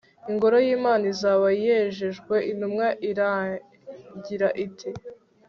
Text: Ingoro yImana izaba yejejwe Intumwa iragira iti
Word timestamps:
Ingoro 0.31 0.57
yImana 0.65 1.03
izaba 1.13 1.47
yejejwe 1.63 2.35
Intumwa 2.51 2.87
iragira 3.09 4.49
iti 4.65 4.89